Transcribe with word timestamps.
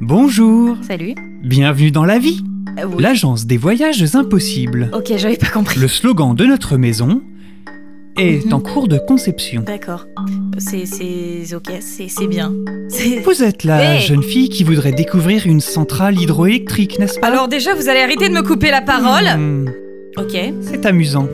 Bonjour, 0.00 0.76
Salut. 0.86 1.14
bienvenue 1.42 1.90
dans 1.90 2.04
la 2.04 2.18
vie, 2.18 2.42
Euh, 2.78 2.84
oui. 2.86 3.02
l'agence 3.02 3.46
des 3.46 3.56
voyages 3.58 4.02
impossibles. 4.14 4.90
Ok, 4.94 5.12
j'avais 5.16 5.36
pas 5.36 5.48
compris. 5.48 5.78
Le 5.78 5.88
slogan 5.88 6.34
de 6.34 6.46
notre 6.46 6.76
maison 6.76 7.20
est 8.16 8.46
Mhm. 8.46 8.52
en 8.54 8.60
cours 8.60 8.88
de 8.88 8.98
conception. 8.98 9.62
D'accord. 9.66 10.06
C'est, 10.58 10.86
c'est, 10.86 11.54
ok, 11.54 11.70
c'est, 11.80 12.26
bien. 12.26 12.52
Vous 13.24 13.42
êtes 13.42 13.64
la 13.64 13.96
Hey 13.96 14.00
jeune 14.00 14.22
fille 14.22 14.48
qui 14.48 14.64
voudrait 14.64 14.92
découvrir 14.92 15.46
une 15.46 15.60
centrale 15.60 16.18
hydroélectrique, 16.20 16.98
n'est-ce 16.98 17.18
pas? 17.20 17.26
Alors 17.28 17.48
déjà, 17.48 17.74
vous 17.74 17.88
allez 17.88 18.00
arrêter 18.00 18.28
de 18.28 18.34
me 18.34 18.42
couper 18.42 18.70
la 18.70 18.80
parole. 18.82 19.24
Hmm, 19.38 19.66
Ok. 20.16 20.36
C'est 20.62 20.84
amusant. 20.86 21.28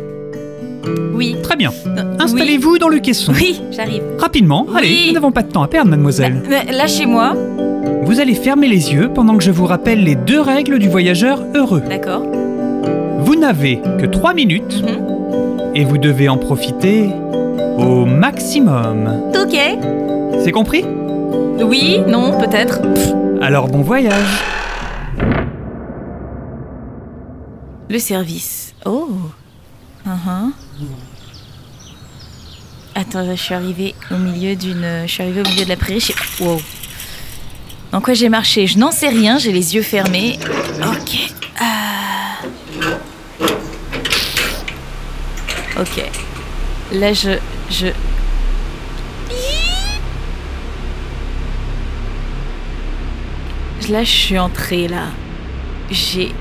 Oui. 1.14 1.34
Très 1.42 1.56
bien. 1.56 1.72
Euh, 1.86 2.16
Installez-vous 2.20 2.78
dans 2.78 2.88
le 2.88 2.98
caisson. 2.98 3.32
Oui, 3.32 3.60
j'arrive. 3.70 4.02
Rapidement, 4.18 4.66
allez, 4.76 5.06
nous 5.08 5.12
n'avons 5.14 5.32
pas 5.32 5.42
de 5.42 5.50
temps 5.50 5.62
à 5.62 5.68
perdre, 5.68 5.90
mademoiselle. 5.90 6.42
Bah, 6.48 6.56
bah, 6.66 6.72
Lâchez-moi. 6.72 7.34
Vous 8.06 8.20
allez 8.20 8.34
fermer 8.34 8.68
les 8.68 8.92
yeux 8.92 9.08
pendant 9.12 9.36
que 9.36 9.42
je 9.42 9.50
vous 9.50 9.66
rappelle 9.66 10.04
les 10.04 10.14
deux 10.14 10.40
règles 10.40 10.78
du 10.78 10.88
voyageur 10.88 11.42
heureux. 11.54 11.82
D'accord. 11.88 12.22
Vous 13.18 13.34
n'avez 13.34 13.80
que 14.00 14.06
trois 14.06 14.32
minutes 14.32 14.82
Mhm. 14.82 15.72
et 15.74 15.84
vous 15.84 15.98
devez 15.98 16.28
en 16.28 16.38
profiter 16.38 17.08
au 17.78 18.04
maximum. 18.06 19.08
Ok. 19.36 19.58
C'est 20.44 20.52
compris? 20.52 20.84
Oui, 21.60 21.98
non, 22.06 22.38
peut-être. 22.38 22.80
Alors 23.42 23.68
bon 23.68 23.80
voyage. 23.82 24.40
Le 27.90 27.98
service. 27.98 28.74
Oh. 28.84 29.08
Uh-huh. 30.06 30.50
Attends, 32.94 33.24
je 33.28 33.34
suis 33.34 33.54
arrivée 33.54 33.94
au 34.12 34.16
milieu 34.16 34.54
d'une. 34.54 34.86
Je 35.06 35.10
suis 35.10 35.22
arrivée 35.22 35.40
au 35.40 35.44
milieu 35.48 35.64
de 35.64 35.68
la 35.68 35.76
prairie. 35.76 36.14
Wow. 36.40 36.58
Dans 37.96 38.02
quoi 38.02 38.12
j'ai 38.12 38.28
marché 38.28 38.66
Je 38.66 38.76
n'en 38.76 38.90
sais 38.90 39.08
rien. 39.08 39.38
J'ai 39.38 39.52
les 39.52 39.74
yeux 39.74 39.80
fermés. 39.80 40.38
Ok. 40.82 41.32
Ah. 41.58 42.42
Ok. 45.80 46.04
Là, 46.92 47.14
je. 47.14 47.38
Je. 47.70 47.86
Là, 53.88 54.04
je 54.04 54.10
suis 54.10 54.38
entrée 54.38 54.88
là. 54.88 55.06
J'ai 55.90 56.32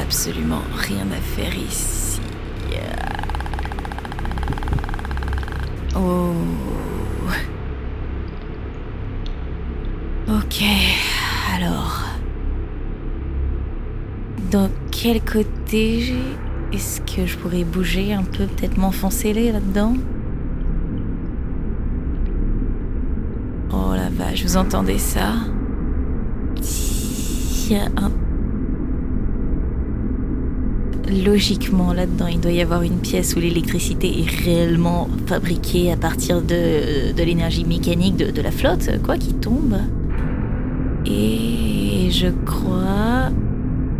absolument 0.00 0.62
rien 0.76 1.08
à 1.10 1.20
faire 1.36 1.56
ici. 1.56 2.20
Oh. 5.96 6.55
Ok, 10.56 10.64
alors. 11.54 12.02
Dans 14.50 14.70
quel 14.90 15.20
côté 15.22 16.14
est-ce 16.72 17.02
que 17.02 17.26
je 17.26 17.36
pourrais 17.36 17.64
bouger 17.64 18.14
un 18.14 18.22
peu, 18.22 18.46
peut-être 18.46 18.78
m'enfoncer 18.78 19.34
là- 19.34 19.52
là-dedans? 19.52 19.94
Oh 23.70 23.92
la 23.94 24.08
vache, 24.08 24.44
vous 24.44 24.56
entendez 24.56 24.98
ça? 24.98 25.34
Un 27.98 28.10
Logiquement, 31.24 31.92
là-dedans, 31.92 32.28
il 32.28 32.40
doit 32.40 32.52
y 32.52 32.62
avoir 32.62 32.80
une 32.82 33.00
pièce 33.00 33.36
où 33.36 33.40
l'électricité 33.40 34.20
est 34.20 34.30
réellement 34.44 35.08
fabriquée 35.26 35.92
à 35.92 35.96
partir 35.96 36.40
de, 36.40 37.12
de 37.12 37.22
l'énergie 37.22 37.64
mécanique 37.64 38.16
de, 38.16 38.30
de 38.30 38.40
la 38.40 38.50
flotte, 38.50 39.02
quoi, 39.02 39.18
qui 39.18 39.34
tombe. 39.34 39.76
Et 41.08 42.10
je 42.10 42.26
crois 42.44 43.30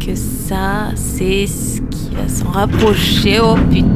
que 0.05 0.15
ça, 0.15 0.91
c'est 0.95 1.47
ce 1.47 1.81
qui 1.83 2.11
va 2.15 2.29
s'en 2.29 2.51
rapprocher. 2.51 3.39
Oh 3.41 3.57
putain. 3.71 3.87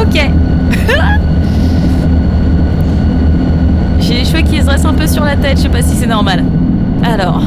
Ok. 0.00 0.14
J'ai 4.00 4.14
les 4.14 4.24
cheveux 4.24 4.42
qui 4.42 4.60
se 4.60 4.64
dressent 4.66 4.84
un 4.84 4.94
peu 4.94 5.06
sur 5.06 5.24
la 5.24 5.36
tête, 5.36 5.58
je 5.58 5.62
sais 5.62 5.68
pas 5.68 5.82
si 5.82 5.96
c'est 5.96 6.06
normal. 6.06 6.44
Alors. 7.02 7.42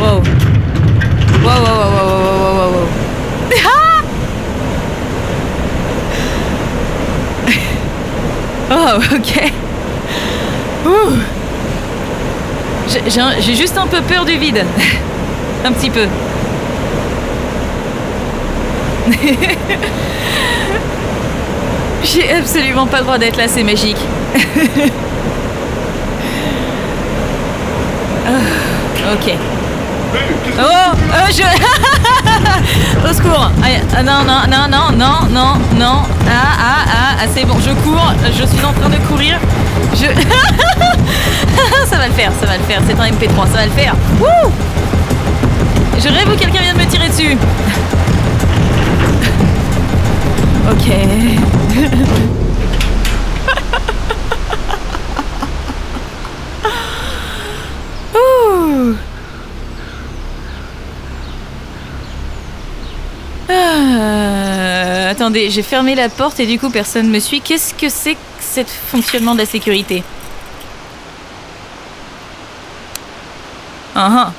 Wow. 0.00 0.22
Wow, 1.44 1.62
wow, 1.62 1.76
wow, 1.76 1.88
wow, 1.90 2.08
wow, 2.14 2.54
wow, 2.54 2.70
wow, 2.70 2.72
wow. 2.72 3.04
Oh, 8.94 8.98
ok. 9.16 9.52
Ouh. 10.86 11.12
J'ai- 12.88 13.54
juste 13.56 13.76
un 13.76 13.86
peu 13.88 14.00
peur 14.02 14.24
du 14.24 14.36
vide. 14.38 14.64
un 15.64 15.72
petit 15.72 15.90
peu. 15.90 16.06
J'ai 22.04 22.32
absolument 22.34 22.86
pas 22.86 22.98
le 22.98 23.04
droit 23.04 23.18
d'être 23.18 23.36
là, 23.36 23.48
c'est 23.48 23.64
magique. 23.64 23.96
Ah, 28.26 29.12
ok. 29.14 29.34
Oh, 30.58 30.62
oh, 30.62 31.30
je... 31.30 31.42
Au 33.08 33.12
secours. 33.12 33.50
Ah, 33.62 34.02
non, 34.02 34.22
non, 34.24 34.42
non, 34.48 34.68
non, 34.70 34.90
non, 34.96 35.26
non, 35.30 35.54
non. 35.78 36.02
Ah, 36.28 36.53
c'est 37.32 37.44
bon, 37.44 37.54
je 37.60 37.70
cours. 37.82 38.12
Je 38.26 38.46
suis 38.46 38.64
en 38.64 38.72
train 38.72 38.88
de 38.88 38.96
courir. 39.08 39.38
Je... 39.94 40.06
ça 41.88 41.96
va 41.96 42.08
le 42.08 42.12
faire, 42.12 42.32
ça 42.40 42.46
va 42.46 42.56
le 42.56 42.64
faire. 42.64 42.80
C'est 42.86 42.98
un 42.98 43.06
MP3, 43.06 43.46
ça 43.46 43.58
va 43.58 43.66
le 43.66 43.72
faire. 43.72 43.94
Wouh 44.20 44.50
je 45.96 46.08
rêve 46.08 46.28
où 46.28 46.36
quelqu'un 46.36 46.60
vient 46.60 46.74
de 46.74 46.78
me 46.78 46.86
tirer 46.86 47.08
dessus. 47.08 47.36
Ok. 50.66 50.88
Ouh. 58.14 58.96
Ah, 63.50 64.53
attendez, 65.14 65.48
j'ai 65.50 65.62
fermé 65.62 65.94
la 65.94 66.08
porte 66.08 66.40
et 66.40 66.46
du 66.46 66.58
coup 66.58 66.70
personne 66.70 67.08
me 67.08 67.20
suit. 67.20 67.40
Qu'est-ce 67.40 67.72
que 67.72 67.88
c'est 67.88 68.14
que 68.14 68.18
ce 68.40 68.60
fonctionnement 68.64 69.34
de 69.34 69.38
la 69.40 69.46
sécurité? 69.46 70.02
Ah 73.94 74.08
ah. 74.26 74.32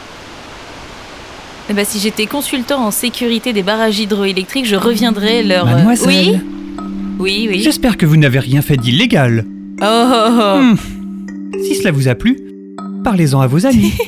Eh 1.69 1.73
ben, 1.73 1.85
si 1.85 1.99
j'étais 1.99 2.25
consultant 2.27 2.85
en 2.85 2.91
sécurité 2.91 3.53
des 3.53 3.63
barrages 3.63 3.99
hydroélectriques, 3.99 4.65
je 4.65 4.75
reviendrais 4.75 5.43
leur. 5.43 5.65
euh, 5.67 5.71
Mademoiselle, 5.75 6.09
Oui, 6.09 6.39
oui, 7.19 7.47
oui. 7.49 7.61
j'espère 7.61 7.97
que 7.97 8.05
vous 8.05 8.17
n'avez 8.17 8.39
rien 8.39 8.61
fait 8.61 8.77
d'illégal. 8.77 9.45
Oh, 9.81 9.85
oh, 9.85 10.29
oh. 10.29 10.59
Hmm. 10.59 10.75
Si 11.63 11.75
cela 11.75 11.91
vous 11.91 12.07
a 12.09 12.15
plu, 12.15 12.37
parlez-en 13.03 13.39
à 13.39 13.47
vos 13.47 13.65
amis. 13.65 13.93